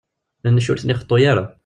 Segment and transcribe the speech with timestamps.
[0.49, 1.45] Nnec ur ten-ixeṭṭu ara.